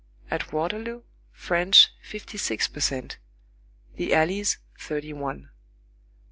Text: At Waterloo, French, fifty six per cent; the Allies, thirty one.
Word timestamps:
At 0.31 0.51
Waterloo, 0.51 1.03
French, 1.31 1.91
fifty 2.01 2.39
six 2.39 2.67
per 2.67 2.79
cent; 2.79 3.19
the 3.97 4.15
Allies, 4.15 4.57
thirty 4.79 5.13
one. 5.13 5.51